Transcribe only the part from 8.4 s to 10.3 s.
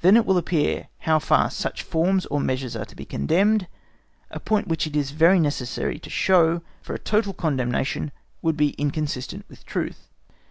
would be inconsistent with truth.